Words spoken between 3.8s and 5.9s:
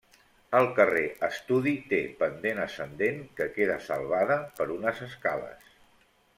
salvada per unes escales.